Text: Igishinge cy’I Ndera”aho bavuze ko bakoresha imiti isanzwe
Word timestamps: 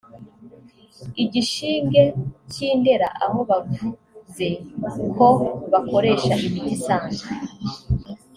Igishinge 1.23 2.03
cy’I 2.51 2.69
Ndera”aho 2.79 3.39
bavuze 3.49 4.47
ko 5.17 5.27
bakoresha 5.71 6.33
imiti 6.45 6.69
isanzwe 6.77 7.29